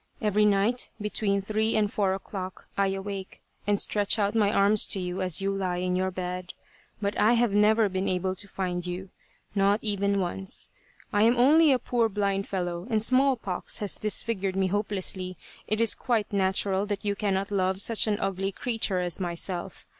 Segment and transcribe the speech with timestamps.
[0.19, 4.87] Every night be tween three and four o'clock I awake, and stretch out my arms
[4.87, 6.53] to you as you lie in your bed,
[6.99, 9.09] but I have never been able to find you,
[9.53, 10.71] not even once.
[11.13, 15.37] I am only a poor blind fellow and smallpox has disfigured me hopelessly.
[15.67, 19.85] It is quite natural that you cannot love such an ugly creature as myself.